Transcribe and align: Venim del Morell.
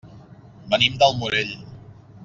Venim 0.71 0.97
del 1.03 1.15
Morell. 1.21 1.55